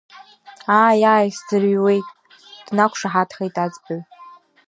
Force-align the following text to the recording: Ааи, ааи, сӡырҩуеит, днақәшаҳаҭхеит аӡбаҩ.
Ааи, 0.81 1.01
ааи, 1.13 1.29
сӡырҩуеит, 1.37 2.07
днақәшаҳаҭхеит 2.67 3.55
аӡбаҩ. 3.63 4.01